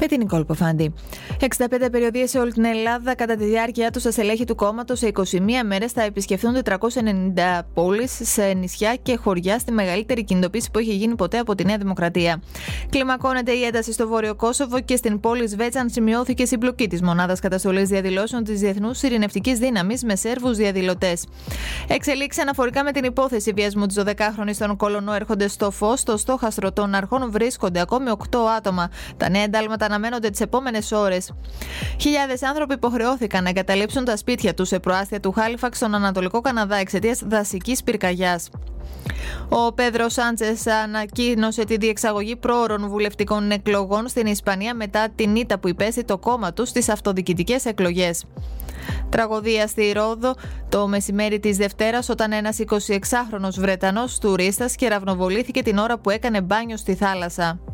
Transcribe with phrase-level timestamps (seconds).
[0.00, 0.94] Με την Νικόλ Ποφάντη.
[1.40, 1.46] 65
[1.90, 5.22] περιοδίες σε όλη την Ελλάδα κατά τη διάρκεια του στα στελέχη του κόμματος σε 21
[5.64, 11.14] μέρες θα επισκεφθούν 490 πόλεις σε νησιά και χωριά στη μεγαλύτερη κινητοποίηση που έχει γίνει
[11.14, 12.42] ποτέ από τη Νέα Δημοκρατία.
[12.90, 17.88] Κλιμακώνεται η ένταση στο Βόρειο Κόσοβο και στην πόλη Σβέτσαν σημειώθηκε συμπλοκή της μονάδας καταστολής
[17.88, 21.26] διαδηλώσεων της Διεθνούς Ειρηνευτικής Δύναμης με Σέρβους διαδηλωτές.
[21.88, 26.00] Εξελίξει αναφορικά με την υπόθεση βιασμού της 12χρονη στον Κολονό έρχονται στο φως.
[26.00, 28.90] Στο στόχαστρο των αρχών βρίσκονται ακόμη 8 άτομα.
[29.16, 31.32] Τα νέα εντάλματα αναμένονται τις επόμενες ώρες.
[32.00, 36.76] Χιλιάδες άνθρωποι υποχρεώθηκαν να εγκαταλείψουν τα σπίτια τους σε προάστια του Χάλιφαξ στον Ανατολικό Καναδά
[36.76, 38.50] εξαιτίας δασικής πυρκαγιάς.
[39.48, 45.68] Ο Πέδρο Σάντσες ανακοίνωσε τη διεξαγωγή πρόωρων βουλευτικών εκλογών στην Ισπανία μετά την ήττα που
[45.68, 48.24] υπέστη το κόμμα του στις αυτοδιοικητικές εκλογές.
[49.08, 50.34] Τραγωδία στη Ρόδο
[50.68, 56.76] το μεσημέρι της Δευτέρας, όταν ένας 26χρονο Βρετανός τουρίστας κεραυνοβολήθηκε την ώρα που έκανε μπάνιο
[56.76, 57.73] στη θάλασσα.